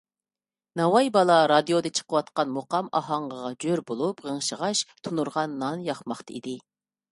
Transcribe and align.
ناۋاي 0.79 1.11
بالا 1.17 1.35
رادىيودا 1.51 1.91
چىقىۋاتقان 1.99 2.55
مۇقام 2.55 2.89
ئاھاڭىغا 3.01 3.53
جور 3.67 3.85
بولۇپ 3.93 4.27
غىڭشىغاچ 4.31 4.83
تونۇرغا 5.05 5.47
نان 5.55 5.87
ياقماقتا 5.93 6.39
ئىدى. 6.43 6.59